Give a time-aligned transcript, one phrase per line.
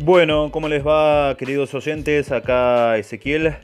[0.00, 2.30] Bueno, ¿cómo les va, queridos oyentes?
[2.30, 3.56] Acá Ezequiel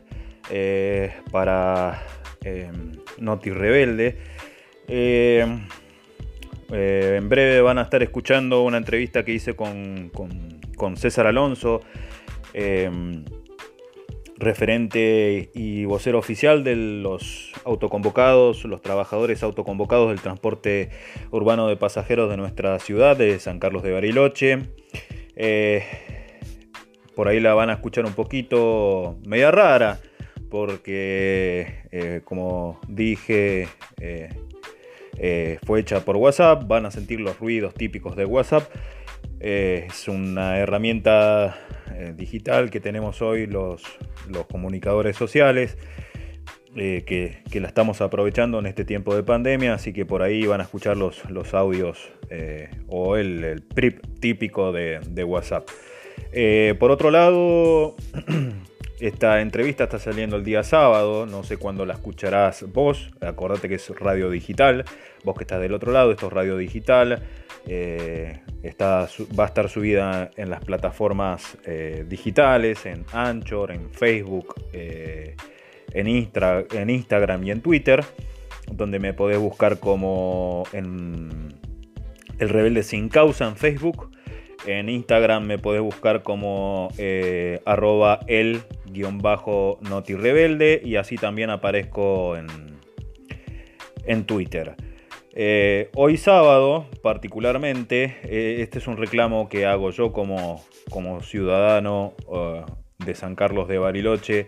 [0.50, 2.02] eh, para
[2.44, 2.72] eh,
[3.18, 4.18] Noti Rebelde.
[4.88, 5.46] Eh,
[6.72, 10.10] eh, en breve van a estar escuchando una entrevista que hice con,
[10.96, 11.82] César Alonso,
[12.52, 12.90] eh,
[14.36, 20.90] referente y vocero oficial de los autoconvocados, los trabajadores autoconvocados del transporte
[21.30, 24.58] urbano de pasajeros de nuestra ciudad, de San Carlos de Bariloche.
[25.36, 25.84] Eh,
[27.14, 29.98] por ahí la van a escuchar un poquito media rara,
[30.50, 33.68] porque eh, como dije,
[34.00, 34.28] eh,
[35.18, 38.64] eh, fue hecha por WhatsApp, van a sentir los ruidos típicos de WhatsApp.
[39.40, 41.58] Es una herramienta
[42.14, 43.82] digital que tenemos hoy los,
[44.28, 45.76] los comunicadores sociales,
[46.74, 50.60] que, que la estamos aprovechando en este tiempo de pandemia, así que por ahí van
[50.60, 52.12] a escuchar los, los audios
[52.88, 55.68] o el, el PRIP típico de, de WhatsApp.
[56.32, 57.94] Eh, por otro lado,
[59.00, 63.76] esta entrevista está saliendo el día sábado, no sé cuándo la escucharás vos, acordate que
[63.76, 64.84] es radio digital,
[65.24, 67.22] vos que estás del otro lado, esto es radio digital,
[67.66, 74.54] eh, está, va a estar subida en las plataformas eh, digitales, en Anchor, en Facebook,
[74.72, 78.04] en, Instra- en Instagram y en Twitter,
[78.70, 81.54] donde me podés buscar como en
[82.38, 84.10] El Rebelde Sin Causa en Facebook.
[84.66, 89.78] En Instagram me podés buscar como eh, arroba el guion bajo
[90.84, 92.46] y así también aparezco en,
[94.06, 94.74] en Twitter.
[95.34, 102.14] Eh, hoy sábado, particularmente, eh, este es un reclamo que hago yo como, como ciudadano
[103.04, 104.46] de San Carlos de Bariloche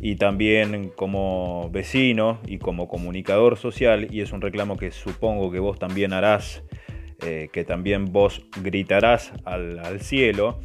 [0.00, 5.60] y también como vecino y como comunicador social y es un reclamo que supongo que
[5.60, 6.62] vos también harás,
[7.24, 10.60] eh, que también vos gritarás al, cielo.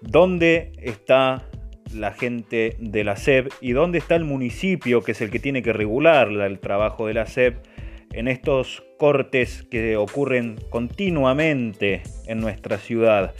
[0.00, 1.48] ¿Dónde está
[1.94, 5.62] la gente de la SEP y dónde está el municipio que es el que tiene
[5.62, 7.56] que regular la- el trabajo de la SEP
[8.12, 13.34] en estos cortes que ocurren continuamente en nuestra ciudad,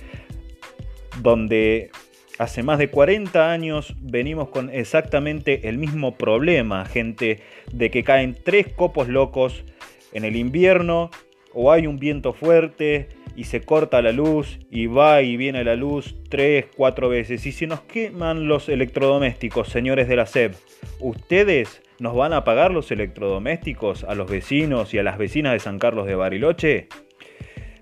[1.23, 1.91] donde
[2.39, 7.41] hace más de 40 años venimos con exactamente el mismo problema, gente,
[7.73, 9.65] de que caen tres copos locos
[10.13, 11.11] en el invierno
[11.55, 15.77] o hay un viento fuerte y se corta la luz y va y viene la
[15.77, 17.47] luz tres, cuatro veces.
[17.47, 20.55] Y si nos queman los electrodomésticos, señores de la SEP,
[21.01, 25.61] ¿ustedes nos van a pagar los electrodomésticos a los vecinos y a las vecinas de
[25.61, 26.89] San Carlos de Bariloche?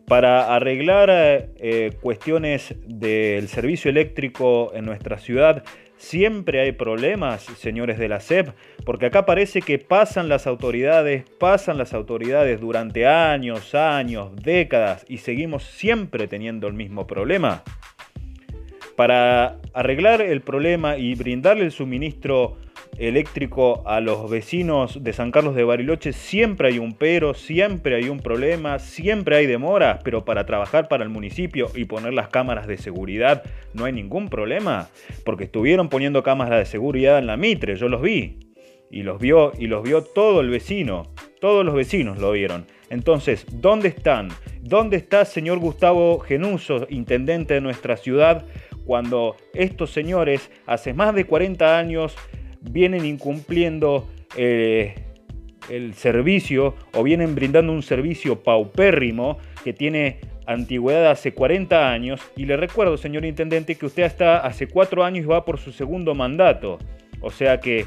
[0.06, 5.64] Para arreglar eh, cuestiones del servicio eléctrico en nuestra ciudad,
[6.02, 8.48] siempre hay problemas, señores de la SEP,
[8.84, 15.18] porque acá parece que pasan las autoridades, pasan las autoridades durante años, años, décadas y
[15.18, 17.62] seguimos siempre teniendo el mismo problema.
[18.96, 22.56] Para arreglar el problema y brindarle el suministro
[22.98, 28.08] eléctrico a los vecinos de San Carlos de Bariloche, siempre hay un pero, siempre hay
[28.08, 32.66] un problema, siempre hay demoras, pero para trabajar para el municipio y poner las cámaras
[32.66, 33.42] de seguridad
[33.72, 34.88] no hay ningún problema,
[35.24, 38.38] porque estuvieron poniendo cámaras de seguridad en la Mitre, yo los vi,
[38.90, 41.10] y los vio y los vio todo el vecino,
[41.40, 42.66] todos los vecinos lo vieron.
[42.90, 44.28] Entonces, ¿dónde están?
[44.60, 48.44] ¿Dónde está señor Gustavo Genuso, intendente de nuestra ciudad,
[48.84, 52.14] cuando estos señores hace más de 40 años
[52.62, 54.94] vienen incumpliendo eh,
[55.70, 62.20] el servicio o vienen brindando un servicio paupérrimo que tiene antigüedad hace 40 años?
[62.36, 65.72] Y le recuerdo, señor intendente, que usted está hace 4 años y va por su
[65.72, 66.78] segundo mandato.
[67.20, 67.86] O sea que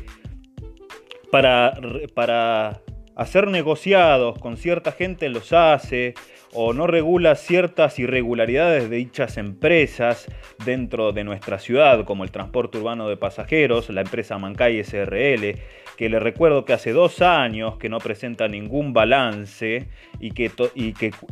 [1.31, 1.77] para,
[2.13, 2.81] para
[3.15, 6.13] hacer negociados con cierta gente los hace
[6.55, 10.25] o no regula ciertas irregularidades de dichas empresas
[10.65, 15.59] dentro de nuestra ciudad, como el transporte urbano de pasajeros, la empresa Mancay SRL,
[15.97, 19.89] que le recuerdo que hace dos años que no presenta ningún balance
[20.19, 20.51] y que,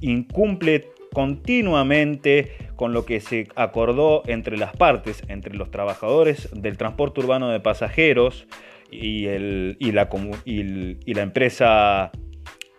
[0.02, 7.22] incumple continuamente con lo que se acordó entre las partes, entre los trabajadores del transporte
[7.22, 8.46] urbano de pasajeros
[8.92, 9.26] y
[9.92, 12.12] la empresa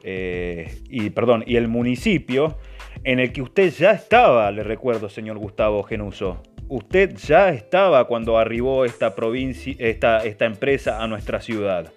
[0.04, 2.58] eh, y perdón, y el municipio
[3.02, 6.42] en el que usted ya estaba, le recuerdo, señor Gustavo Genuso.
[6.68, 11.92] Usted ya estaba cuando arribó esta provincia, esta, esta empresa a nuestra ciudad.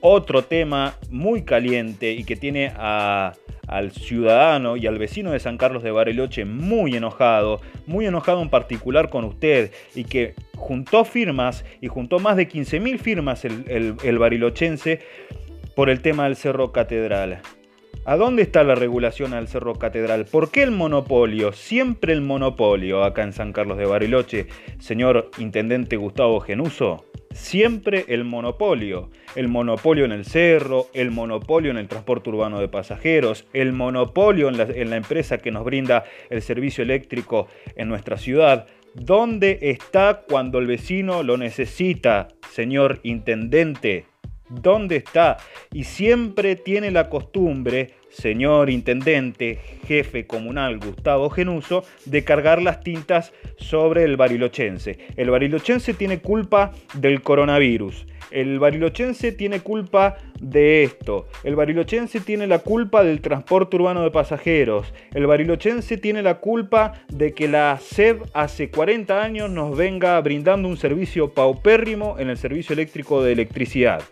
[0.00, 3.32] Otro tema muy caliente y que tiene a,
[3.68, 8.48] al ciudadano y al vecino de San Carlos de Bariloche muy enojado, muy enojado en
[8.48, 15.00] particular con usted y que juntó firmas y juntó más de 15.000 firmas el, barilochense
[15.78, 17.38] por el tema del Cerro Catedral.
[18.04, 20.24] ¿A dónde está la regulación al Cerro Catedral?
[20.24, 21.52] ¿Por qué el monopolio?
[21.52, 24.48] Siempre el monopolio acá en San Carlos de Bariloche,
[24.80, 27.04] señor Intendente Gustavo Genuso.
[27.30, 29.10] Siempre el monopolio.
[29.36, 34.48] El monopolio en el cerro, el monopolio en el transporte urbano de pasajeros, el monopolio
[34.48, 37.46] en la, en la empresa que nos brinda el servicio eléctrico
[37.76, 38.66] en nuestra ciudad.
[38.94, 44.06] ¿Dónde está cuando el vecino lo necesita, señor Intendente?
[44.48, 45.36] ¿Dónde está?
[45.72, 53.32] Y siempre tiene la costumbre señor intendente, jefe comunal Gustavo Genuso, de cargar las tintas
[53.56, 54.98] sobre el barilochense.
[55.16, 58.06] El barilochense tiene culpa del coronavirus.
[58.30, 61.28] El barilochense tiene culpa de esto.
[61.44, 64.92] El barilochense tiene la culpa del transporte urbano de pasajeros.
[65.14, 70.68] El barilochense tiene la culpa de que la SEB hace 40 años nos venga brindando
[70.68, 74.02] un servicio paupérrimo en el servicio eléctrico de electricidad.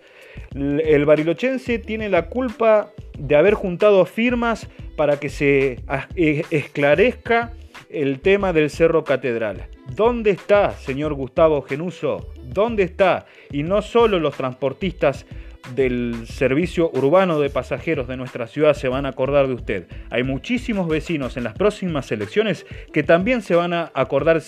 [0.54, 5.80] El barilochense tiene la culpa de haber juntado firmas para que se
[6.14, 7.52] e, esclarezca
[7.90, 9.68] el tema del Cerro Catedral.
[9.94, 12.32] ¿Dónde está, señor Gustavo Genuso?
[12.42, 13.26] ¿Dónde está?
[13.50, 15.26] Y no solo los transportistas
[15.74, 19.86] del servicio urbano de pasajeros de nuestra ciudad se van a acordar de usted.
[20.10, 24.40] Hay muchísimos vecinos en las próximas elecciones que también se van a acordar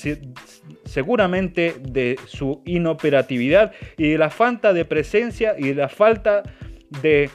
[0.84, 6.42] seguramente de su inoperatividad y de la falta de presencia y de la falta
[7.02, 7.30] de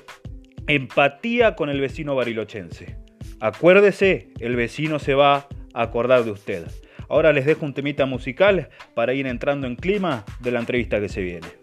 [0.67, 2.97] empatía con el vecino barilochense.
[3.39, 6.63] Acuérdese, el vecino se va a acordar de usted.
[7.09, 11.09] Ahora les dejo un temita musical para ir entrando en clima de la entrevista que
[11.09, 11.62] se viene.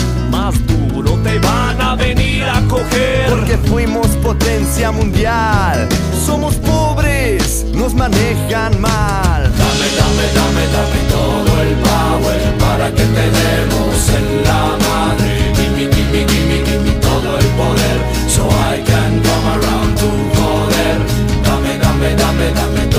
[0.51, 3.29] más duro te van a venir a coger.
[3.29, 5.87] Porque fuimos potencia mundial.
[6.25, 9.43] Somos pobres, nos manejan mal.
[9.43, 15.53] Dame, dame, dame, dame todo el power para que te demos en la madre.
[15.55, 17.97] Gimme, gimme, gimme, gimme todo el poder.
[18.27, 20.97] So I can come around to poder.
[21.43, 22.90] Dame, dame, dame, dame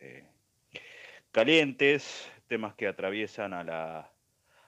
[0.00, 0.24] eh,
[1.32, 4.10] calientes, temas que atraviesan a la,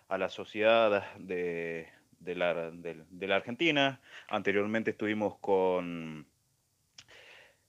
[0.08, 4.00] a la sociedad de, de la, de- de la Argentina.
[4.28, 6.26] Anteriormente estuvimos con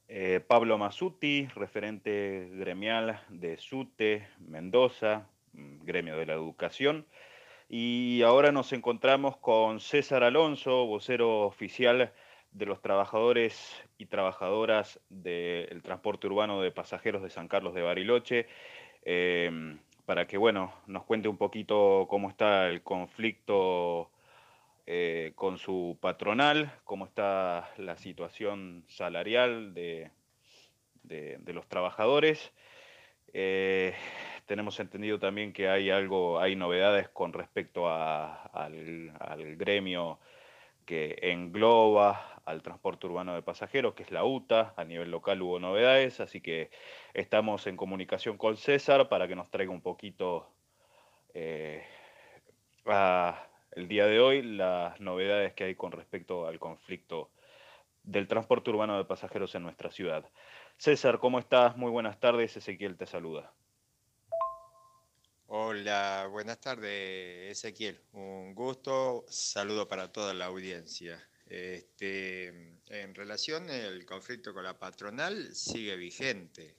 [0.08, 7.06] eh, Pablo Masuti, referente gremial de SUTE, Mendoza, mm, gremio de la educación.
[7.68, 12.12] Y ahora nos encontramos con César Alonso, vocero oficial
[12.52, 18.46] de los trabajadores y trabajadoras del transporte urbano de pasajeros de San Carlos de Bariloche,
[19.04, 24.10] eh, para que bueno, nos cuente un poquito cómo está el conflicto
[24.86, 30.10] eh, con su patronal, cómo está la situación salarial de,
[31.04, 32.52] de- los trabajadores.
[33.32, 33.94] Eh,
[34.46, 40.18] tenemos entendido también que hay algo, hay novedades con respecto a- al gremio
[40.84, 44.74] que engloba al transporte urbano de pasajeros, que es la UTA.
[44.76, 46.70] A nivel local hubo novedades, así que
[47.14, 50.52] estamos en comunicación con César para que nos traiga un poquito
[51.34, 51.84] eh,
[53.72, 57.30] el día de hoy las novedades que hay con respecto al conflicto
[58.02, 60.28] del transporte urbano de pasajeros en nuestra ciudad.
[60.76, 61.76] César, ¿cómo estás?
[61.76, 62.56] Muy buenas tardes.
[62.56, 63.52] Ezequiel te saluda.
[65.54, 68.00] Hola, buenas tardes, Ezequiel.
[68.14, 71.22] Un gusto, saludo para toda la audiencia.
[71.46, 72.46] Este,
[72.86, 76.76] en relación el conflicto con la patronal sigue vigente.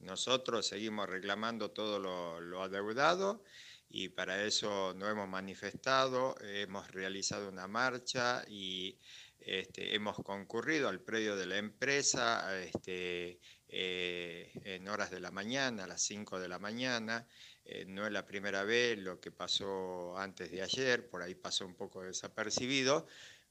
[0.00, 3.42] Nosotros seguimos reclamando todo lo, lo adeudado
[3.88, 8.98] y para eso nos hemos manifestado, hemos realizado una marcha y
[9.40, 15.84] este, hemos concurrido al predio de la empresa este, eh, en horas de la mañana,
[15.84, 17.26] a las 5 de la mañana.
[17.72, 21.64] Eh, no es la primera vez lo que pasó antes de ayer, por ahí pasó
[21.64, 23.06] un poco desapercibido,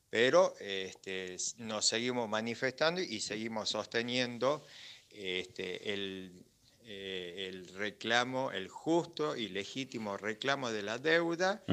[0.09, 4.65] pero este, nos seguimos manifestando y seguimos sosteniendo
[5.09, 11.63] este, eh, el reclamo, el justo y legítimo reclamo de la deuda,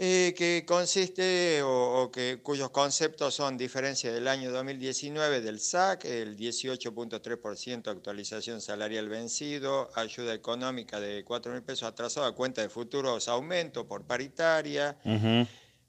[0.00, 6.04] eh, que consiste o, o que, cuyos conceptos son diferencia del año 2019 del SAC,
[6.04, 12.68] el 18.3% actualización salarial vencido, ayuda económica de 4 mil pesos atrasado a cuenta de
[12.68, 14.96] futuros aumentos por paritaria,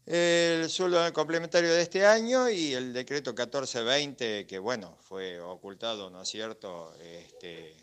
[0.07, 6.23] el sueldo complementario de este año y el decreto 1420, que bueno, fue ocultado, ¿no
[6.23, 7.75] es cierto?, este,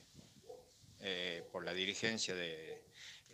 [1.02, 2.82] eh, por la dirigencia de,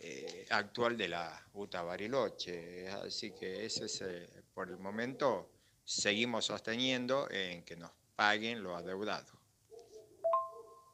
[0.05, 2.89] eh, actual de la UTA Bariloche.
[2.89, 5.49] Así que ese es, eh, por el momento,
[5.85, 9.31] seguimos sosteniendo en que nos paguen lo adeudado.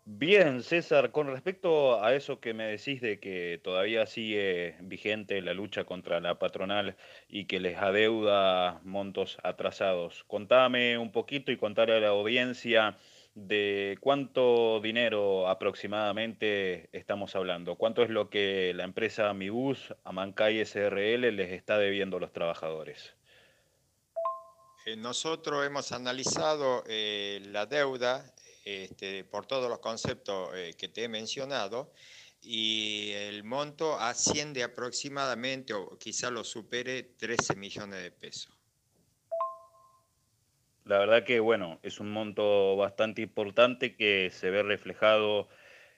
[0.05, 5.53] Bien, César, con respecto a eso que me decís de que todavía sigue vigente la
[5.53, 6.95] lucha contra la patronal
[7.27, 12.97] y que les adeuda montos atrasados, contame un poquito y contale a la audiencia
[13.47, 21.35] de cuánto dinero aproximadamente estamos hablando, cuánto es lo que la empresa Mibus, Amancay SRL,
[21.35, 23.13] les está debiendo a los trabajadores.
[24.85, 28.33] Eh, Nosotros hemos analizado eh, la deuda
[28.65, 31.93] este, por todos los conceptos eh, que te he mencionado
[32.41, 38.58] y el monto asciende aproximadamente, o quizá lo supere, 13 millones de pesos.
[40.89, 45.47] La verdad que, bueno, es un monto bastante importante que se ve reflejado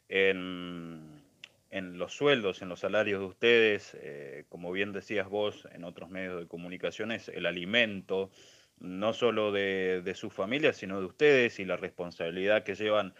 [0.09, 1.23] en,
[1.69, 3.97] en los sueldos, en los salarios de ustedes.
[4.01, 8.31] eh, como bien decías vos en otros medios de comunicaciones, el alimento,
[8.79, 13.13] no solo de, sus familias, sino de ustedes y la responsabilidad que llevan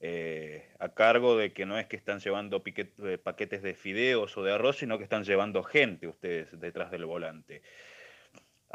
[0.00, 4.42] eh, a cargo de que no es que están llevando eh, paquetes de fideos o
[4.42, 7.62] de arroz, sino que están llevando gente ustedes detrás del volante.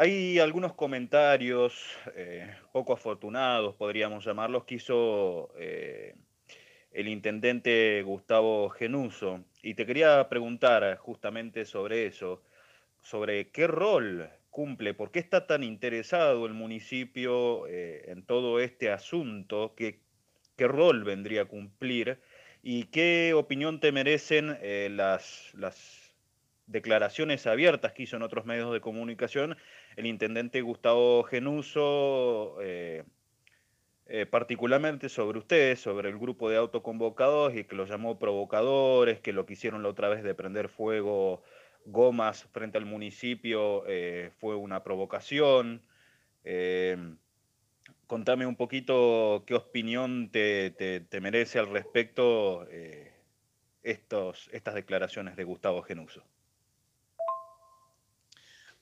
[0.01, 6.15] Hay algunos comentarios eh, poco afortunados, podríamos llamarlos, que hizo eh,
[6.93, 9.43] el intendente Gustavo Genuso.
[9.61, 12.41] Y te quería preguntar justamente sobre eso,
[13.01, 18.91] sobre qué rol cumple, por qué está tan interesado el municipio eh, en todo este
[18.91, 19.99] asunto, qué,
[20.55, 22.21] qué rol vendría a cumplir
[22.63, 24.57] ¿Y qué opinión te merecen
[24.97, 26.08] las, las
[26.69, 29.57] declaraciones abiertas que hizo en otros medios de comunicación
[29.95, 33.03] el intendente Gustavo Genuso, eh,
[34.05, 39.33] eh, particularmente sobre ustedes, sobre el grupo de autoconvocados y que los llamó provocadores, que
[39.33, 41.43] lo que hicieron la otra vez de prender fuego
[41.85, 43.83] gomas frente al municipio
[44.39, 45.81] fue una provocación?
[48.09, 53.13] contame un poquito qué opinión te, merece al respecto eh,
[53.83, 56.23] estos, estas declaraciones de Gustavo Genuso.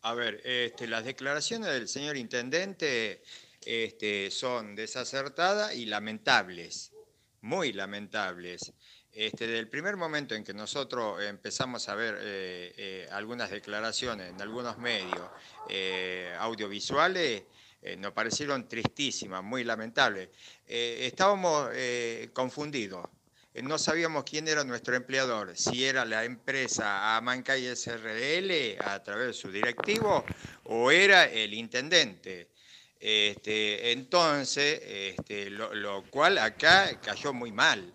[0.01, 3.23] A ver, este, las declaraciones del señor intendente
[3.65, 6.93] este, son desacertadas y lamentables,
[7.41, 8.73] muy lamentables.
[9.11, 14.29] Este, desde el primer momento en que nosotros empezamos a ver eh, eh, algunas declaraciones
[14.29, 15.27] en algunos medios
[16.39, 17.43] audiovisuales,
[17.81, 20.29] eh, nos parecieron tristísimas, muy lamentables.
[20.67, 21.69] Estábamos
[22.33, 23.05] confundidos.
[23.63, 29.33] No sabíamos quién era nuestro empleador, si era la empresa Amancay SRL a través de
[29.33, 30.23] su directivo
[30.65, 32.49] o era el intendente.
[32.99, 37.93] Este, entonces, este, lo, cual acá cayó muy mal.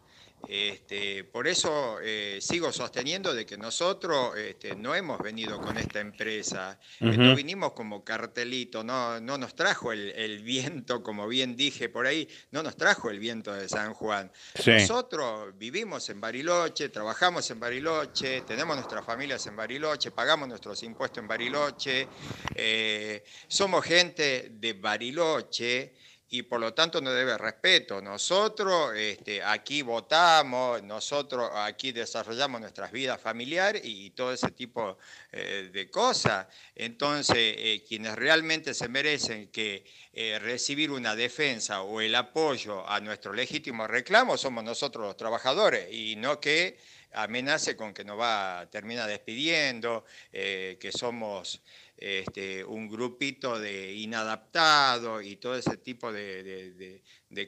[0.48, 6.00] Este, por eso eh, sigo sosteniendo de que nosotros este, no hemos venido con esta
[6.00, 12.06] empresa, no vinimos como cartelito, no, no nos trajo el, viento, como bien dije por
[12.06, 14.30] ahí, no nos trajo el viento de San Juan.
[14.66, 21.22] Nosotros vivimos en Bariloche, trabajamos en Bariloche, tenemos nuestras familias en Bariloche, pagamos nuestros impuestos
[21.22, 22.08] en Bariloche,
[22.54, 25.92] eh, somos gente de Bariloche
[26.32, 28.00] y por lo tanto nos debe respeto.
[28.00, 34.96] Nosotros este, aquí votamos, nosotros aquí desarrollamos nuestras vidas familiares y, todo ese tipo
[35.30, 36.46] eh, de cosas.
[36.74, 42.98] Entonces, eh, quienes realmente se merecen que eh, recibir una defensa o el apoyo a
[43.00, 46.78] nuestro legítimo reclamo somos nosotros los trabajadores y no que
[47.12, 51.60] amenace con que nos va a terminar despidiendo, que somos
[52.02, 57.00] este, un grupito de inadaptados y todo ese tipo de,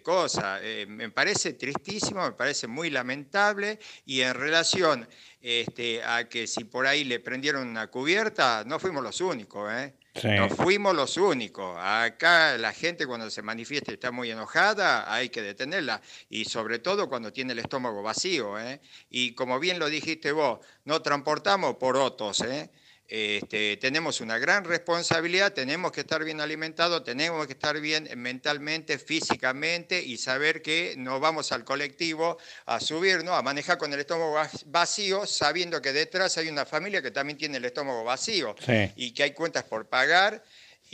[0.02, 0.60] cosas.
[0.62, 5.08] Eh, me parece tristísimo, me parece muy lamentable y en relación
[5.40, 9.72] este, a que si por ahí le prendieron una cubierta, no fuimos los únicos.
[9.72, 9.94] ¿eh?
[10.22, 11.76] No fuimos los únicos.
[11.80, 16.00] Acá la gente cuando se manifiesta y está muy enojada, hay que detenerla.
[16.28, 18.58] Y sobre todo cuando tiene el estómago vacío.
[18.60, 18.80] ¿eh?
[19.10, 22.40] Y como bien lo dijiste vos, no transportamos por otros.
[22.42, 22.70] ¿eh?
[23.06, 28.98] Este, tenemos una gran responsabilidad, tenemos que estar bien alimentados, tenemos que estar bien mentalmente,
[28.98, 34.38] físicamente y saber que no vamos al colectivo a subirnos, a manejar con el estómago
[34.66, 38.56] vacío, sabiendo que detrás hay una familia que también tiene el estómago vacío
[38.96, 40.42] y que hay cuentas por pagar.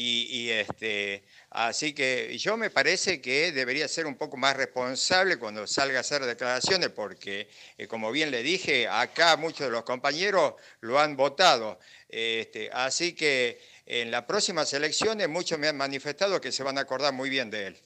[0.03, 5.67] Y, este, así que yo me parece que debería ser un poco más responsable cuando
[5.67, 10.55] salga a hacer declaraciones, porque eh, como bien le dije, acá muchos de los compañeros
[10.81, 11.79] lo han votado.
[12.09, 16.83] Este, así que en las próximas elecciones muchos me han manifestado que se van a
[16.83, 17.77] acordar muy bien de él.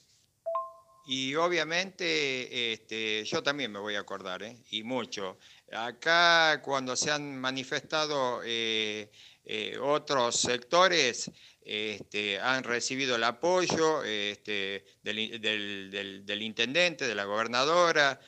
[1.06, 4.56] Y obviamente este, yo también me voy a acordar, ¿eh?
[4.70, 5.38] y mucho.
[5.72, 9.10] Acá cuando se han manifestado eh,
[9.46, 11.30] eh, otros sectores,
[11.64, 18.20] este, han recibido el apoyo este, del, intendente, de la gobernadora,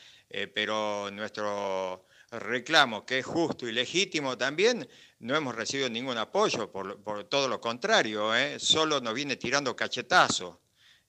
[0.54, 4.88] pero nuestro reclamo, que es justo y legítimo también,
[5.20, 8.58] no hemos recibido ningún apoyo, por, todo lo contrario, ¿eh?
[8.58, 10.60] solo nos viene tirando cachetazo.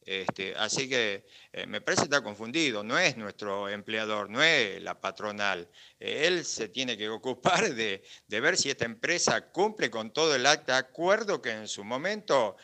[0.08, 4.82] Este, así que eh, me parece que está confundido, no es nuestro empleador, no es
[4.82, 5.68] la patronal.
[6.00, 10.46] Eh, él se tiene que ocupar de, ver si esta empresa cumple con todo el
[10.46, 12.56] acta de acuerdo que en su momento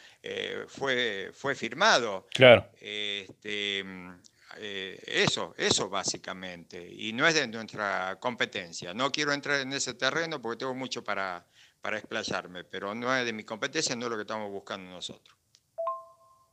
[0.68, 2.28] fue, fue firmado.
[2.34, 2.70] Claro.
[2.80, 3.84] Este,
[4.58, 8.94] eh, eso, eso básicamente, y no es de nuestra competencia.
[8.94, 11.46] No quiero entrar en ese terreno porque tengo mucho para,
[11.82, 15.38] para explayarme, pero no es de mi competencia, no es lo que estamos buscando nosotros.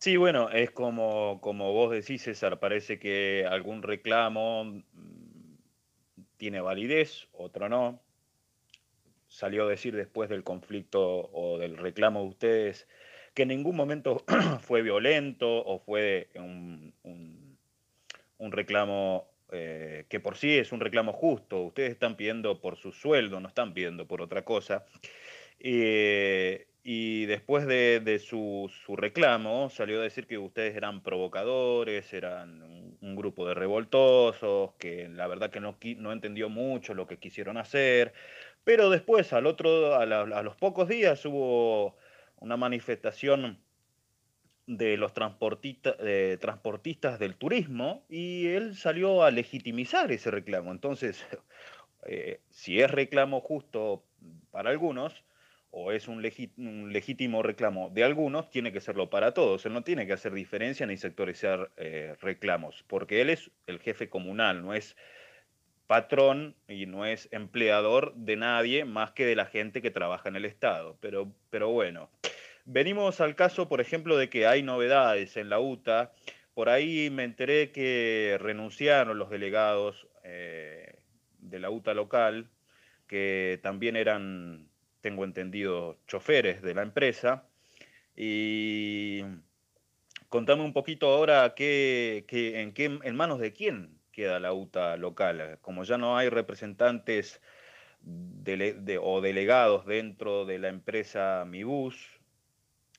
[0.00, 5.54] Sí, bueno, es como, como vos decís, César, parece que algún reclamo mm,
[6.36, 8.02] tiene validez, otro no.
[9.28, 12.88] Salió a decir después del conflicto o del reclamo de ustedes
[13.34, 14.24] que en ningún momento
[14.60, 16.94] fue violento o fue un
[18.40, 21.62] un reclamo eh, que por sí es un reclamo justo.
[21.62, 24.86] Ustedes están pidiendo por su sueldo, no están pidiendo por otra cosa.
[25.58, 32.62] Eh, y después de, su, reclamo salió a decir que ustedes eran provocadores, eran
[33.00, 37.56] un, grupo de revoltosos, que la verdad que no, no, entendió mucho lo que quisieron
[37.58, 38.12] hacer.
[38.64, 41.96] Pero después, al otro, a, a los pocos días, hubo
[42.40, 43.58] una manifestación
[44.66, 50.70] de los eh, transportistas del turismo y él salió a legitimizar ese reclamo.
[50.70, 51.26] Entonces,
[52.06, 54.04] eh, si es reclamo justo
[54.52, 55.24] para algunos,
[55.72, 59.64] o es un, legítimo reclamo de algunos, tiene que serlo para todos.
[59.66, 64.08] Él no tiene que hacer diferencia ni sectorizar eh, reclamos, porque él es el jefe
[64.08, 64.96] comunal, no es
[65.86, 70.36] patrón y no es empleador de nadie más que de la gente que trabaja en
[70.36, 70.96] el Estado.
[71.00, 72.10] Pero, pero bueno,
[72.64, 76.12] venimos al caso, por ejemplo, de que hay novedades en la UTA.
[76.54, 80.94] Por ahí me enteré que renunciaron los delegados eh,
[81.38, 82.48] de la UTA local,
[83.06, 84.69] que también eran
[85.00, 87.48] tengo entendido, choferes de la empresa.
[88.16, 89.22] Y
[90.28, 95.58] contame un poquito ahora qué, en, manos de quién queda la UTA local.
[95.60, 97.40] Como ya no hay representantes
[99.00, 102.20] o delegados dentro de la empresa Mibus,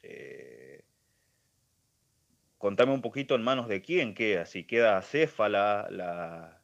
[0.04, 0.84] eh,
[2.58, 6.61] contame un poquito en manos de quién queda, si queda Céfala, la,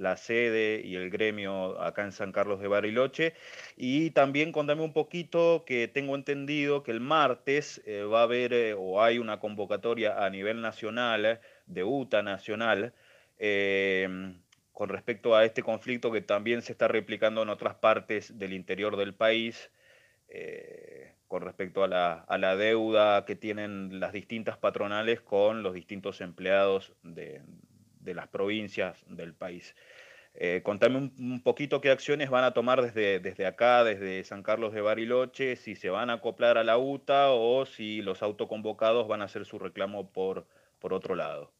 [0.00, 3.34] la sede y el gremio acá en San Carlos de Bariloche.
[3.76, 8.52] Y también contame un poquito que tengo entendido que el martes eh, va a haber
[8.52, 12.94] eh, o hay una convocatoria a nivel nacional, eh, de UTA nacional,
[13.38, 14.40] em,
[14.72, 18.96] con respecto a este conflicto que también se está replicando en otras partes del interior
[18.96, 19.70] del país.
[21.28, 26.20] con respecto a la, a la deuda que tienen las distintas patronales con los distintos
[26.20, 27.42] empleados de,
[28.00, 29.74] de las provincias del país.
[30.34, 34.72] Eh, contame un, poquito qué acciones van a tomar desde, desde acá, desde San Carlos
[34.72, 39.22] de Bariloche, si se van a acoplar a la UTA o si los autoconvocados van
[39.22, 40.46] a hacer su reclamo por,
[40.78, 41.52] por otro lado.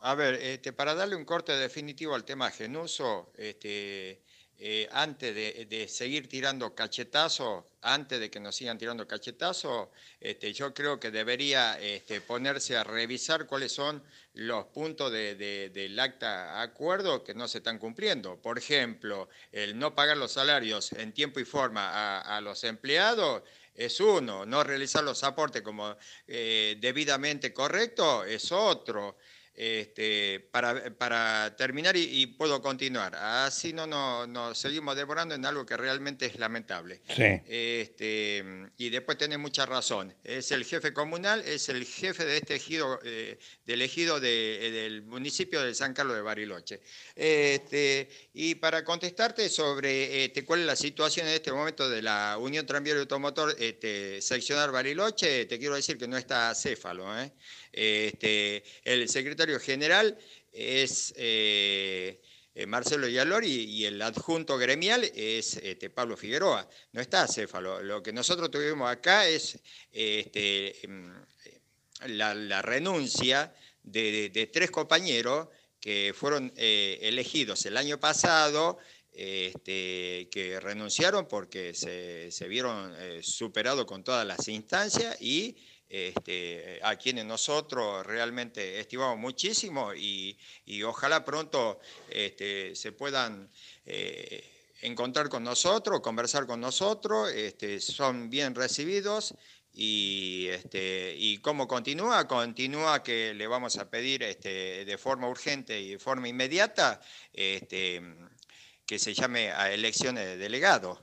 [0.00, 4.23] A ver, este, para darle un corte definitivo al tema Genuso, este,
[4.58, 9.88] eh, antes de, seguir tirando cachetazos, antes de que nos sigan tirando cachetazos,
[10.20, 14.02] este, yo creo que debería este, ponerse a revisar cuáles son
[14.34, 18.40] los puntos del acta acuerdo que no se están cumpliendo.
[18.40, 23.42] Por ejemplo, el no pagar los salarios en tiempo y forma a, los empleados
[23.74, 29.16] es uno, no realizar los aportes como eh, debidamente correcto es otro.
[29.54, 33.14] Este, para, para, terminar y, puedo continuar.
[33.14, 37.02] Así no nos no, seguimos devorando en algo que realmente es lamentable.
[37.06, 38.44] Este,
[38.76, 40.12] y después tiene mucha razón.
[40.24, 45.02] Es el jefe comunal, es el jefe de este ejido, eh, del ejido de, del
[45.02, 46.80] municipio de San Carlos de Bariloche.
[47.14, 52.38] Este, y para contestarte sobre este, cuál es la situación en este momento de la
[52.40, 57.20] Unión Tranviario Automotor este, Seccionar Bariloche, te quiero decir que no está céfalo.
[57.20, 57.32] ¿eh?
[57.76, 60.16] Este, el secretario general
[60.52, 62.20] es eh,
[62.54, 66.68] eh, Marcelo Yalor y, el adjunto gremial es este, Pablo Figueroa.
[66.92, 67.82] No está Céfalo.
[67.82, 69.58] Lo que nosotros tuvimos acá es
[69.90, 71.10] este, mm,
[72.06, 75.48] la, renuncia de, tres compañeros
[75.80, 78.78] que fueron eh, elegidos el año pasado
[79.16, 85.54] que renunciaron porque se vieron superados con todas las instancias y
[85.88, 90.36] este, a quienes nosotros realmente estimamos muchísimo y,
[90.84, 93.50] ojalá pronto este, se puedan
[93.84, 99.34] eh, encontrar con nosotros, conversar con nosotros, este, son bien recibidos
[99.72, 105.90] y, este, y cómo continúa, continúa que le vamos a pedir de forma urgente y
[105.90, 107.00] de forma inmediata
[107.32, 110.98] que se llame a elecciones de delegados.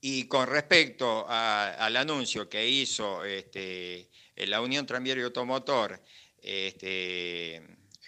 [0.00, 6.00] Y con respecto al anuncio que hizo este, la Unión Tranviario Automotor
[6.40, 7.56] este,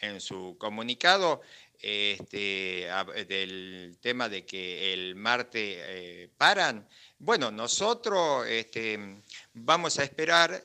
[0.00, 1.40] en su comunicado
[1.80, 2.88] este,
[3.26, 6.86] del tema de que el martes eh, paran,
[7.18, 8.46] bueno, nosotros
[9.54, 10.64] vamos a esperar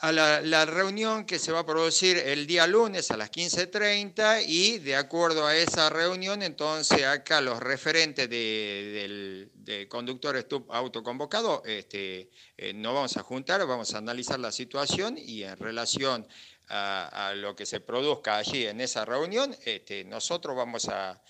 [0.00, 4.78] a la, reunión que se va a producir el día lunes a las 15.30 y
[4.78, 12.94] de acuerdo a esa reunión, entonces acá los referentes de, conductores autoconvocados este, eh, nos
[12.94, 16.26] vamos a juntar, vamos a analizar la situación y en relación
[16.68, 21.20] a, lo que se produzca allí en esa reunión, este, nosotros vamos a,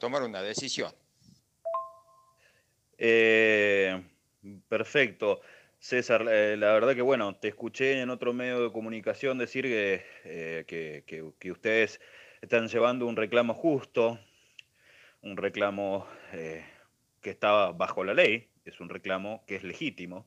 [0.00, 0.90] tomar una decisión.
[2.96, 4.02] Eh,
[4.68, 5.42] perfecto.
[5.86, 10.04] César, eh, la verdad que bueno, te escuché en otro medio de comunicación decir que,
[10.24, 12.00] eh, que, ustedes
[12.40, 14.18] están llevando un reclamo justo,
[15.22, 16.64] un reclamo eh,
[17.22, 20.26] que está bajo la ley, es un reclamo que es legítimo,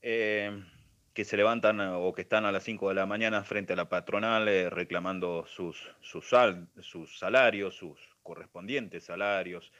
[0.00, 3.90] que se levantan o que están a las 5 de la mañana frente a la
[3.90, 6.34] patronal reclamando sus, sus,
[6.80, 9.74] sus salarios, sus correspondientes salarios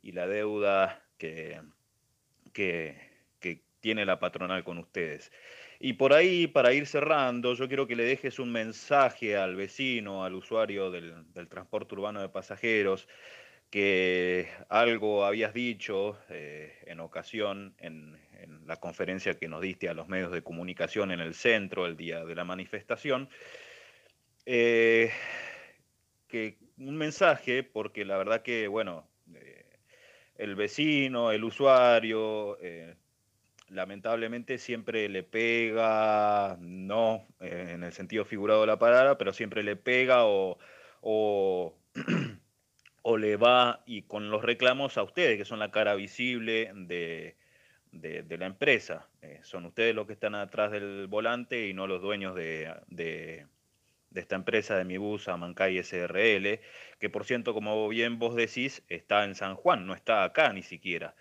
[0.00, 1.60] y la deuda que,
[2.52, 3.13] que
[3.84, 5.30] tiene la patronal con ustedes.
[5.78, 10.24] Y por ahí, para ir cerrando, yo quiero que le dejes un mensaje al vecino,
[10.24, 11.12] al usuario del,
[11.50, 13.06] transporte urbano de pasajeros,
[13.68, 18.18] que algo habías dicho eh, en ocasión en,
[18.66, 22.24] la conferencia que nos diste a los medios de comunicación en el centro el día
[22.24, 23.28] de la manifestación.
[24.46, 25.10] Eh,
[26.26, 29.66] que un mensaje, porque la verdad que, bueno, eh,
[30.36, 32.56] el vecino, el usuario,
[33.68, 39.62] lamentablemente siempre le pega, no eh, en el sentido figurado de la palabra, pero siempre
[39.62, 40.58] le pega o,
[41.00, 41.74] o,
[43.18, 47.36] le va y con los reclamos a ustedes, que son la cara visible de,
[47.92, 49.08] de, la empresa.
[49.22, 53.46] Eh, son ustedes los que están atrás del volante y no los dueños de, de,
[54.14, 56.60] esta empresa de mi bus Amancay SRL,
[56.98, 60.62] que por cierto, como bien vos decís, está en San Juan, no está acá ni
[60.62, 61.14] siquiera.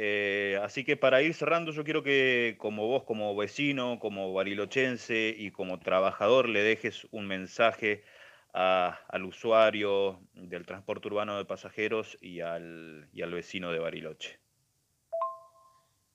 [0.00, 5.34] Eh, así que para ir cerrando, yo quiero que como vos, como vecino, como barilochense
[5.36, 8.04] y como trabajador, le dejes un mensaje
[8.52, 14.38] al usuario del transporte urbano de pasajeros y al, y al vecino de Bariloche.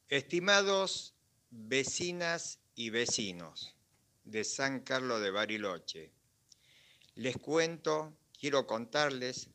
[0.08, 1.14] Estimados
[1.50, 3.76] vecinas y vecinos
[4.24, 6.14] de San Carlos de Bariloche,
[7.16, 9.50] les cuento, quiero contarles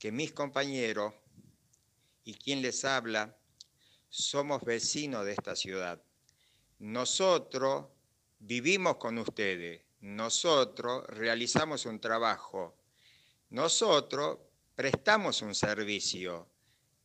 [0.00, 1.14] que mis compañeros
[2.28, 3.34] y quien les habla,
[4.10, 6.02] somos vecinos de esta ciudad.
[6.78, 7.86] Nosotros
[8.38, 12.76] vivimos con ustedes, nosotros realizamos un trabajo,
[13.48, 14.40] nosotros
[14.74, 16.46] prestamos un servicio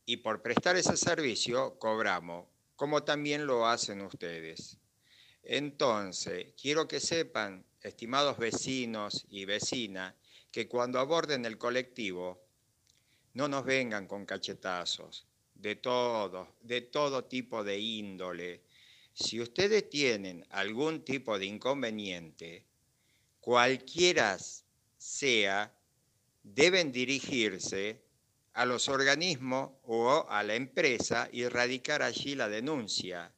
[0.05, 4.77] y por prestar ese servicio cobramos, como también lo hacen ustedes.
[5.41, 10.15] Entonces, quiero que sepan, estimados vecinos y vecinas,
[10.51, 12.43] que cuando aborden el colectivo,
[13.33, 18.61] no nos vengan con cachetazos de todo, de todo tipo de índole.
[19.13, 22.65] Si ustedes tienen algún tipo de inconveniente,
[23.39, 24.37] cualquiera
[24.97, 25.73] sea,
[26.43, 28.01] deben dirigirse
[28.53, 33.33] a los organismos o a la empresa y radicar allí la denuncia.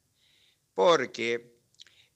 [0.74, 1.56] Porque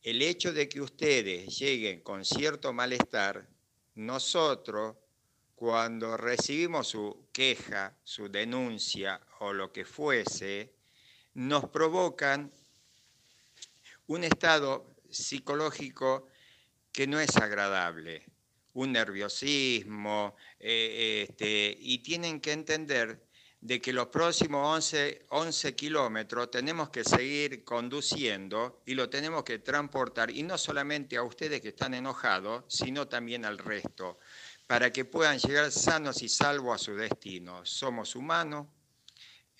[0.02, 3.48] el hecho de que ustedes lleguen con cierto malestar,
[3.94, 4.96] nosotros
[5.60, 10.72] cuando recibimos su queja, su denuncia o lo que fuese,
[11.34, 12.50] nos provocan
[14.06, 16.28] un estado psicológico
[16.90, 18.24] que no es agradable,
[18.72, 23.20] un nerviosismo, eh, este, y tienen que entender
[23.60, 29.58] de que los próximos 11, 11 kilómetros tenemos que seguir conduciendo y lo tenemos que
[29.58, 34.18] transportar, y no solamente a ustedes que están enojados, sino también al resto
[34.70, 37.66] para que puedan llegar sanos y salvos a su destino.
[37.66, 38.68] Somos humanos,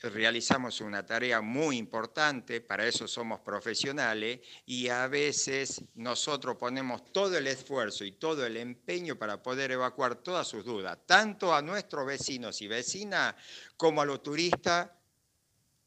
[0.03, 7.37] realizamos una tarea muy importante, para eso somos profesionales y a veces nosotros ponemos todo
[7.37, 12.07] el esfuerzo y todo el empeño para poder evacuar todas sus dudas, tanto a nuestros
[12.07, 13.35] vecinos y vecinas
[13.77, 14.91] como a los turistas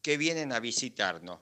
[0.02, 1.40] que vienen a visitarnos.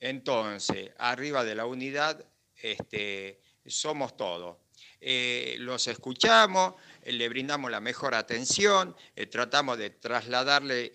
[0.00, 2.24] Entonces, arriba de la unidad
[2.56, 4.56] este, somos todos.
[5.00, 10.92] Eh, los escuchamos, eh, le brindamos la mejor atención, eh, tratamos de trasladarle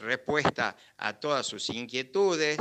[0.00, 2.58] respuesta a todas sus inquietudes,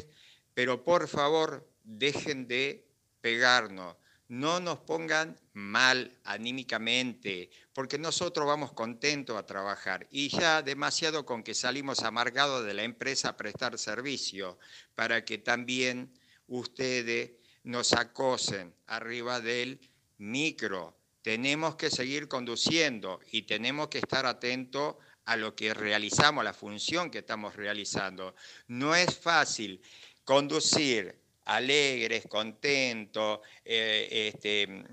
[0.54, 2.88] pero por favor dejen de
[3.20, 3.96] pegarnos,
[4.28, 10.08] no nos pongan mal anímicamente, porque nosotros vamos contentos a trabajar.
[10.12, 14.60] Y ya demasiado con que salimos amargados de la empresa a prestar servicio,
[14.94, 16.14] para que también
[16.48, 17.32] ustedes
[17.64, 19.80] nos acosen arriba del
[20.18, 20.98] micro.
[21.22, 26.54] Tenemos que seguir conduciendo y tenemos que estar atentos a lo que realizamos, a la
[26.54, 28.34] función que estamos realizando.
[28.68, 29.82] No es fácil
[30.24, 34.84] conducir alegres, contentos, eh, este,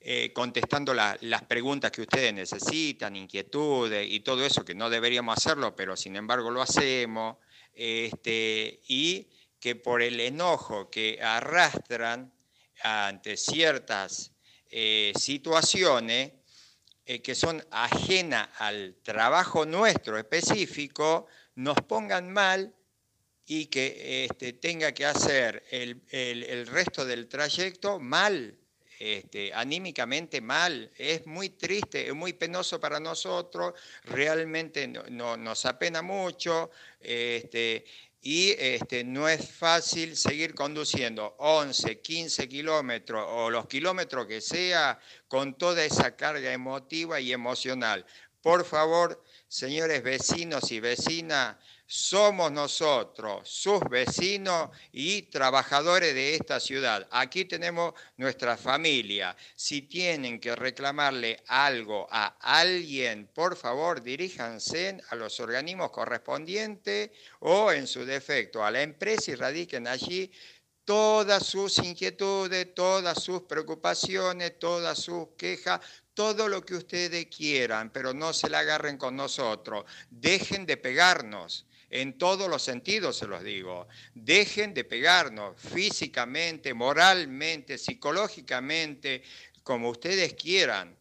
[0.00, 5.76] eh, contestando las preguntas que ustedes necesitan, inquietudes y todo eso, que no deberíamos hacerlo,
[5.76, 7.36] pero sin embargo lo hacemos,
[7.74, 9.28] este, y
[9.60, 12.32] que por el enojo que arrastran
[12.82, 14.32] ante ciertas
[14.70, 16.32] eh, situaciones
[17.04, 22.72] eh, que son ajenas al trabajo nuestro específico, nos pongan mal
[23.46, 28.56] y que este, tenga que hacer el, resto del trayecto mal,
[29.00, 30.92] este, anímicamente mal.
[30.96, 36.70] Es muy triste, es muy penoso para nosotros, realmente no, nos apena mucho.
[37.00, 37.84] Este,
[38.22, 44.98] y este, no es fácil seguir conduciendo 11, 15 kilómetros o los kilómetros que sea
[45.26, 48.04] con toda esa carga emotiva y emocional.
[48.42, 51.56] Por favor, señores vecinos y vecinas,
[51.92, 57.08] somos nosotros, sus vecinos y trabajadores de esta ciudad.
[57.10, 59.36] Aquí tenemos nuestra familia.
[59.56, 67.72] Si tienen que reclamarle algo a alguien, por favor, diríjanse a los organismos correspondientes o,
[67.72, 70.30] en su defecto, a la empresa y radiquen allí
[70.84, 75.80] todas sus inquietudes, todas sus preocupaciones, todas sus quejas,
[76.14, 79.84] todo lo que ustedes quieran, pero no se la agarren con nosotros.
[80.08, 83.88] Dejen de pegarnos en todos los sentidos se los digo.
[84.14, 89.22] Dejen de pegarnos físicamente, moralmente, psicológicamente,
[89.64, 90.96] como ustedes quieran.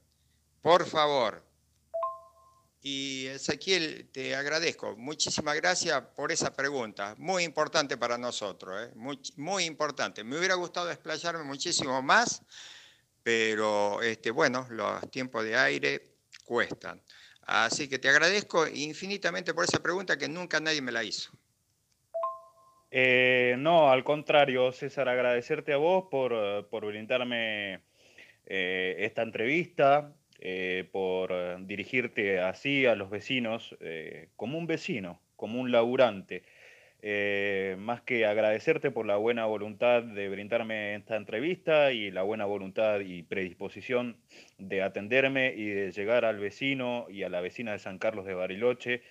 [0.61, 1.47] Por favor.
[2.81, 4.95] Y Ezequiel, te agradezco.
[4.95, 7.13] Muchísimas gracias por esa pregunta.
[7.17, 8.91] Muy importante para nosotros, ¿eh?
[9.35, 10.23] muy, importante.
[10.23, 12.41] Me hubiera gustado desplayarme muchísimo más,
[13.21, 17.01] pero este, bueno, los tiempos de aire cuestan.
[17.51, 21.31] Así que te agradezco infinitamente por esa pregunta que nunca nadie me la hizo.
[22.91, 27.81] Eh, no, al contrario, César, agradecerte a vos por, eh, brindarme
[28.45, 30.13] eh, esta entrevista,
[30.91, 31.33] por
[31.65, 33.75] dirigirte así a los vecinos,
[34.35, 36.43] como un vecino, como un laburante.
[37.01, 42.43] Eh, más que agradecerte por la buena voluntad de brindarme esta entrevista y la buena
[42.43, 44.17] voluntad y predisposición
[44.57, 48.33] de atenderme y de llegar al vecino y a la vecina de San Carlos de
[48.33, 49.01] Bariloche,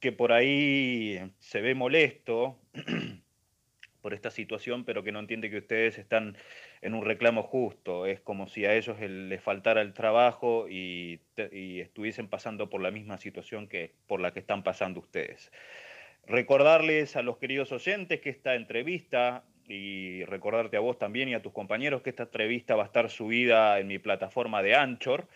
[0.00, 2.58] que por ahí se ve molesto
[4.02, 6.36] por esta situación, pero que no entiende que ustedes están
[6.82, 8.06] en un reclamo justo.
[8.06, 11.20] Es como si a ellos les faltara el trabajo y,
[11.52, 15.52] y estuviesen pasando por la misma situación que por la que están pasando ustedes.
[16.26, 21.42] Recordarles a los queridos oyentes que esta entrevista, y recordarte a vos también y a
[21.42, 25.26] tus compañeros que esta entrevista va a estar subida en mi plataforma de Anchor,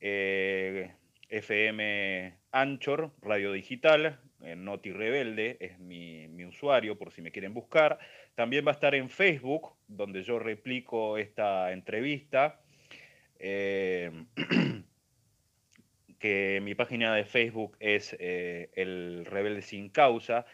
[0.00, 0.92] eh,
[1.28, 7.98] FM Anchor, Radio Digital, Noti Rebelde es mi, usuario por si me quieren buscar.
[8.34, 12.60] También va a estar en Facebook, donde yo replico esta entrevista.
[13.38, 14.10] Eh,
[16.18, 20.46] que mi página de Facebook es eh, El Rebelde Sin Causa.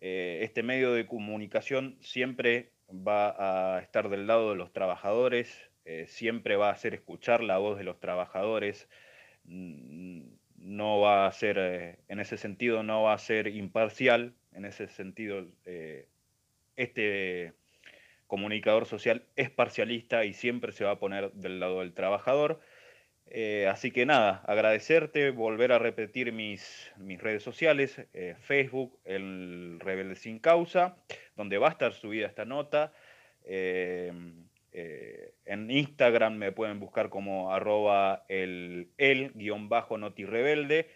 [0.00, 6.06] Eh, este medio de comunicación siempre va a estar del lado de los trabajadores, eh,
[6.06, 8.88] siempre va a hacer escuchar la voz de los trabajadores,
[9.44, 15.46] no va a ser, en ese sentido, no va a ser imparcial, en ese sentido,
[16.76, 17.54] este
[18.26, 22.60] comunicador social es parcialista y siempre se va a poner del lado del trabajador.
[23.30, 29.78] Eh, así que nada, agradecerte, volver a repetir mis, mis redes sociales, eh, Facebook, el
[29.80, 30.96] Rebelde Sin Causa,
[31.36, 32.92] donde va a estar subida esta nota.
[33.44, 34.12] Eh,
[35.44, 40.88] en Instagram me pueden buscar como arroba el, el guion bajo noti rebelde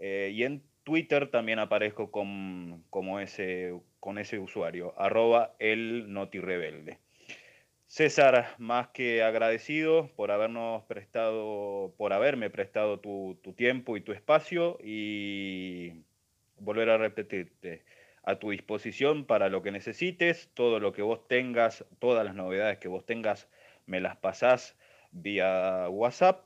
[0.00, 2.82] y en Twitter también aparezco con,
[3.20, 6.12] ese, con ese usuario, arroba el.
[7.90, 14.78] César, más que agradecido por habernos prestado, por haberme prestado tu, tiempo y tu espacio
[14.80, 16.04] y
[16.60, 17.82] volver a repetirte
[18.22, 22.78] a tu disposición para lo que necesites, todo lo que vos tengas, todas las novedades
[22.78, 23.48] que vos tengas,
[23.86, 24.78] me las pasás
[25.10, 26.44] vía WhatsApp,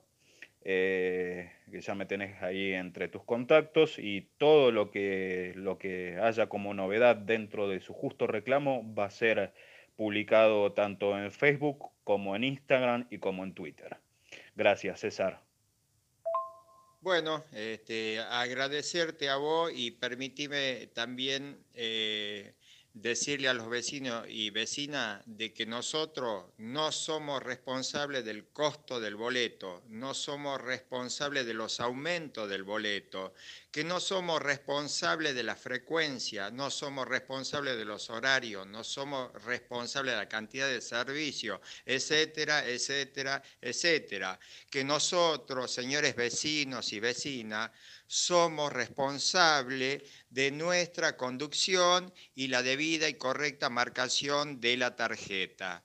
[0.63, 6.17] eh, que ya me tenés ahí entre tus contactos y todo lo que, lo que
[6.23, 9.53] haya como novedad dentro de su justo reclamo va a ser
[9.97, 13.97] publicado tanto en Facebook como en Instagram y como en Twitter.
[14.55, 15.43] Gracias, César.
[17.01, 22.55] Bueno, este, agradecerte a vos y permitime también eh,
[22.95, 29.17] decirle a los vecinos y vecinas de que nosotros no somos responsables del costo del
[29.17, 33.35] boleto, no somos responsables de los aumentos del boleto,
[33.73, 39.33] que no somos responsables de la frecuencia, no somos responsables de los horarios, no somos
[39.43, 44.39] responsables de la cantidad de servicios, etcétera, etcétera, etcétera.
[44.71, 47.73] Que nosotros, señores vecinos y vecinas,
[48.15, 55.83] somos responsables de nuestra conducción y la debida y correcta marcación de la tarjeta.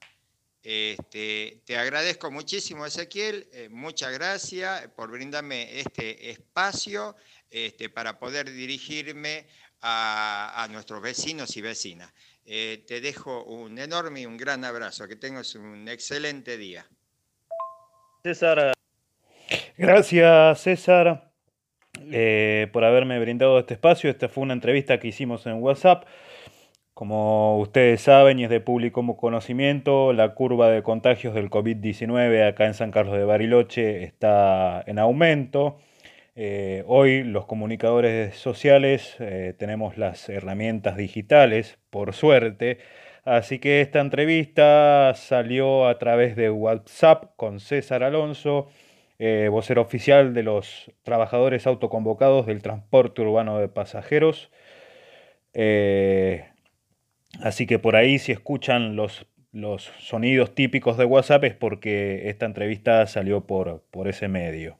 [0.61, 7.15] Este, te agradezco muchísimo, Ezequiel, eh, muchas gracias por brindarme este espacio
[7.49, 9.47] este, para poder dirigirme
[9.81, 12.13] a, nuestros vecinos y vecinas.
[12.45, 16.87] Eh, te dejo un enorme y un gran abrazo, que tengas un excelente día.
[18.23, 18.73] César,
[19.77, 21.28] gracias César.
[22.11, 24.09] Eh, por haberme brindado este espacio.
[24.09, 26.05] Esta fue una entrevista que hicimos en WhatsApp.
[26.93, 32.65] Como ustedes saben y es de público conocimiento, la curva de contagios del COVID-19 acá
[32.65, 35.77] en San Carlos de Bariloche está en aumento.
[36.35, 42.79] Eh, hoy los comunicadores sociales eh, tenemos las herramientas digitales, por suerte,
[43.25, 48.67] así que esta entrevista salió a través de WhatsApp con César Alonso,
[49.19, 54.51] eh, vocero oficial de los trabajadores autoconvocados del transporte urbano de pasajeros.
[57.41, 62.45] así que por ahí si escuchan los, los, sonidos típicos de WhatsApp es porque esta
[62.45, 64.77] entrevista salió por, por ese medio.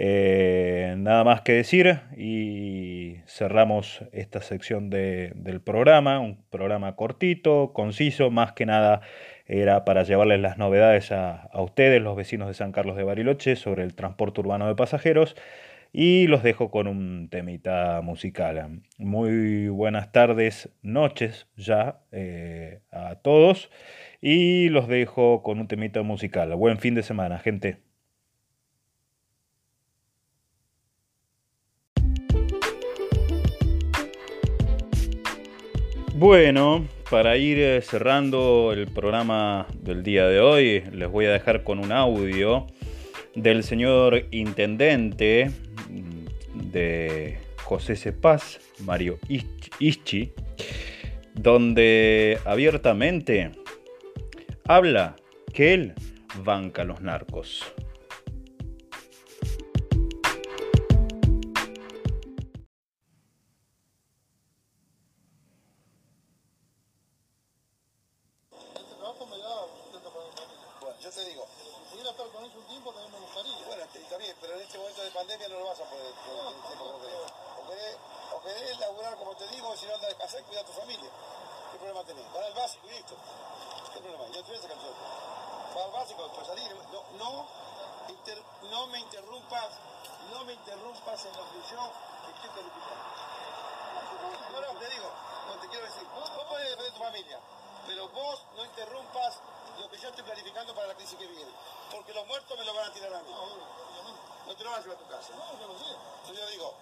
[0.00, 8.30] Eh, nada más que decir y cerramos esta sección del programa, un programa cortito, conciso,
[8.30, 9.00] más que nada
[9.48, 13.82] era para llevarles las novedades a, ustedes, los vecinos de San Carlos de Bariloche, sobre
[13.82, 15.34] el transporte urbano de pasajeros
[15.92, 18.82] y los dejo con un temita musical.
[18.98, 23.70] Muy buenas tardes, noches ya eh, a todos
[24.20, 26.54] y los dejo con un temita musical.
[26.54, 27.87] Buen fin de semana, gente.
[36.18, 41.62] Bueno, para ir eh, cerrando el programa del día de hoy, les voy a dejar
[41.62, 42.66] con un audio
[43.36, 45.52] del señor intendente
[45.88, 49.20] mm, de José Cepaz, Mario
[49.78, 50.32] Ischi,
[51.34, 53.52] donde abiertamente
[54.66, 55.14] habla
[55.54, 55.94] que él
[56.42, 57.64] banca a los narcos.
[104.68, 105.36] no.
[105.36, 105.90] No, yo sé.
[106.20, 106.74] Entonces yo digo,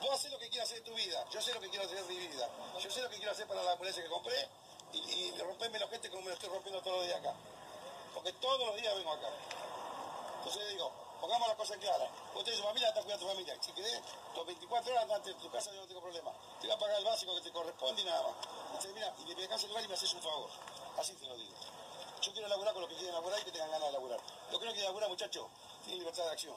[0.00, 2.02] vos haces lo que quieras hacer de tu vida, yo sé lo que quiero hacer
[2.02, 4.48] de mi vida, yo sé lo que quiero hacer para la ambulancia que compré
[4.92, 7.34] y, y rompeme los gente como me lo estoy rompiendo todos los días acá.
[8.14, 9.28] Porque todos los días vengo acá.
[10.38, 12.10] Entonces yo digo, pongamos la cosa clara.
[12.34, 13.56] Vos tenés tu familia, anda cuidando tu familia.
[13.60, 14.00] Si querés,
[14.34, 16.32] tus 24 horas antes de tu casa, yo no tengo problema.
[16.60, 18.86] Te voy a pagar el básico que te corresponde y nada más.
[18.94, 20.50] Mira, y te pegas el lugar y me haces un favor.
[20.98, 21.54] Así te lo digo.
[22.22, 24.20] Yo quiero laburar con los que quieren laburar y que tengan ganas de laburar.
[24.50, 25.46] Los que no quieren laburar, muchachos,
[25.84, 26.56] tienen libertad de acción.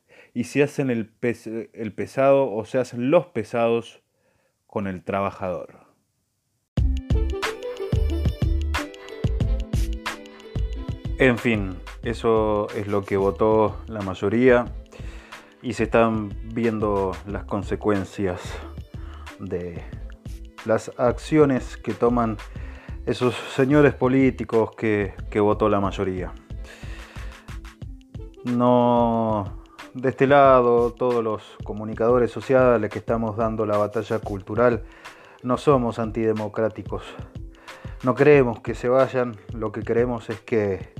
[0.33, 1.11] y se hacen el,
[1.73, 4.01] el pesado o se hacen los pesados
[4.67, 5.79] con el trabajador.
[11.17, 14.65] En fin, eso es lo que votó la mayoría
[15.61, 18.41] y se están viendo las consecuencias
[19.39, 19.83] de
[20.65, 22.37] las acciones que toman
[23.05, 26.31] esos señores políticos que, votó la mayoría.
[28.45, 29.60] No,
[29.93, 34.83] de este lado, todos los comunicadores sociales que estamos dando la batalla cultural,
[35.43, 37.03] no somos antidemocráticos.
[38.03, 40.93] No queremos que se vayan, lo que queremos es que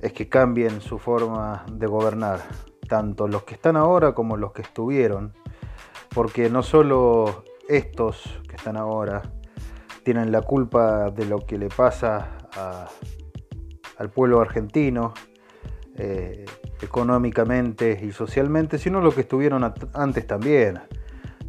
[0.00, 2.40] es que cambien su forma de gobernar,
[2.88, 5.32] tanto los que están ahora como los que estuvieron,
[6.14, 9.22] porque no solo estos que están ahora
[10.04, 12.38] tienen la culpa de lo que le pasa
[13.98, 15.12] al pueblo argentino,
[15.96, 16.44] eh,
[16.82, 20.80] económicamente y socialmente, sino lo que estuvieron antes también.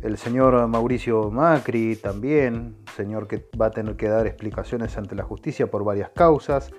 [0.02, 5.24] El señor Mauricio Macri también, señor que va a tener que dar explicaciones ante la
[5.24, 6.72] justicia por varias causas,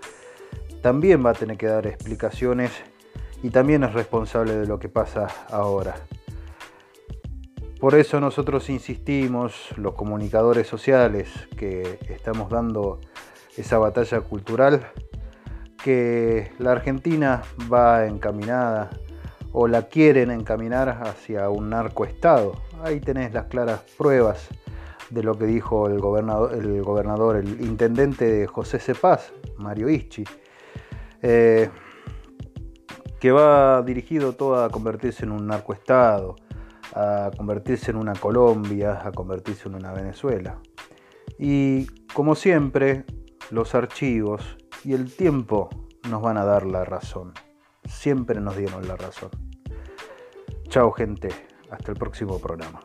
[0.82, 2.70] también va a tener que dar explicaciones
[3.42, 5.96] y también es responsable de lo que pasa ahora.
[7.80, 13.00] Por eso nosotros insistimos, los comunicadores sociales que estamos dando
[13.56, 14.90] esa batalla cultural,
[15.82, 18.90] que la Argentina va encaminada
[19.52, 22.54] o la quieren encaminar hacia un narcoestado.
[22.82, 24.48] Ahí tenés las claras pruebas
[25.10, 30.24] de lo que dijo el gobernador, el, gobernador, el intendente de José Cepaz, Mario Ischi.
[31.22, 31.70] Eh,
[33.18, 36.36] que va dirigido todo a convertirse en un narcoestado,
[36.94, 40.60] a convertirse en una Colombia, a convertirse en una Venezuela.
[41.38, 43.04] Y como siempre,
[43.50, 45.68] los archivos y el tiempo
[46.08, 47.32] nos van a dar la razón.
[47.84, 49.30] Siempre nos dieron la razón.
[50.68, 51.28] Chao gente,
[51.70, 52.80] hasta el próximo programa.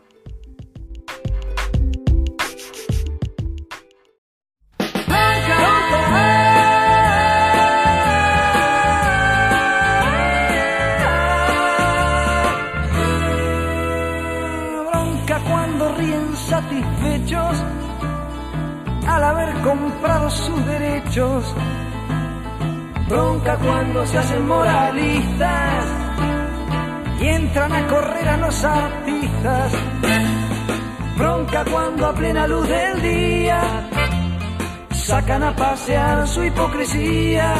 [15.49, 17.63] Cuando ríen satisfechos
[19.07, 21.53] al haber comprado sus derechos.
[23.07, 25.85] Bronca cuando se hacen moralistas
[27.19, 29.71] y entran a correr a los artistas.
[31.17, 33.61] Bronca cuando a plena luz del día
[34.91, 37.53] sacan a pasear su hipocresía.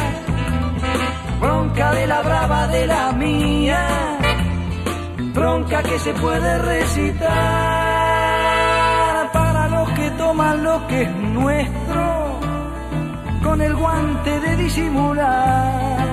[1.40, 4.18] Bronca de la brava de la mía.
[5.34, 7.30] Bronca que se puede recitar
[9.32, 12.23] para los que toman lo que es nuestro
[13.54, 16.08] con el guante de disimular.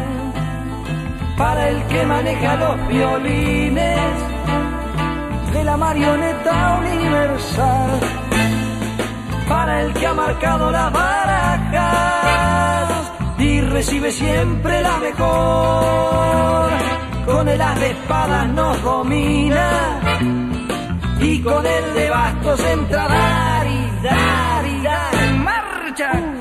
[1.36, 4.00] Para el que maneja los violines
[5.52, 8.00] de la marioneta universal.
[9.50, 12.12] Para el que ha marcado las barajas
[13.40, 16.70] y recibe siempre la mejor.
[17.26, 20.00] Con el as de espadas nos domina
[21.20, 25.34] y con el de bastos entra a dar y dar y dar.
[25.44, 26.41] ¡Marcha!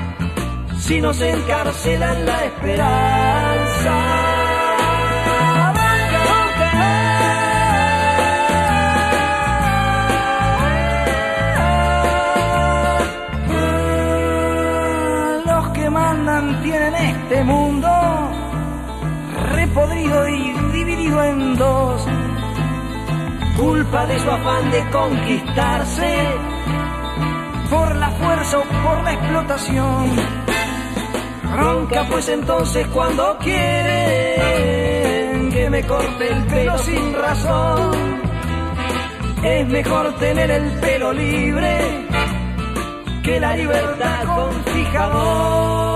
[0.91, 3.95] si nos encarcelan la esperanza.
[15.45, 17.89] Los que mandan tienen este mundo
[19.53, 22.05] repodrido y dividido en dos.
[23.57, 26.17] Culpa de su afán de conquistarse
[27.69, 30.50] por la fuerza o por la explotación.
[31.55, 34.41] Ronca pues entonces cuando quieren
[35.51, 38.21] que me corte el pelo sin razón.
[39.43, 42.07] Es mejor tener el pelo libre
[43.23, 45.90] que la libertad con fijador.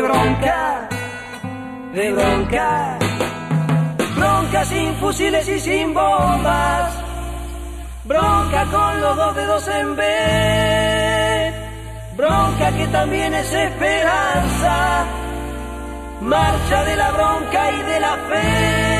[0.00, 0.88] De bronca,
[1.92, 2.98] de bronca,
[4.16, 6.94] bronca sin fusiles y sin bombas,
[8.04, 11.52] bronca con los dos dedos en B,
[12.16, 15.04] bronca que también es esperanza,
[16.22, 18.99] marcha de la bronca y de la fe.